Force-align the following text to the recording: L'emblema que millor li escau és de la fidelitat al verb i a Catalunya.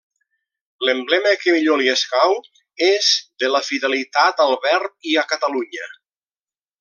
L'emblema 0.87 1.33
que 1.41 1.53
millor 1.55 1.77
li 1.81 1.91
escau 1.91 2.33
és 2.87 3.11
de 3.43 3.51
la 3.57 3.61
fidelitat 3.69 4.41
al 4.47 4.57
verb 4.67 5.11
i 5.13 5.17
a 5.25 5.29
Catalunya. 5.35 5.91